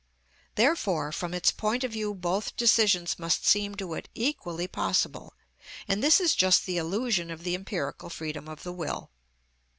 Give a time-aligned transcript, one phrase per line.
[0.55, 5.35] Therefore from its point of view both decisions must seem to it equally possible;
[5.87, 9.11] and this is just the illusion of the empirical freedom of the will.